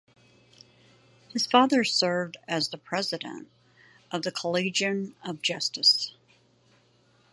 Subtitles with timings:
[1.31, 3.51] His father served as president
[4.09, 6.15] of the Collegium of Justice.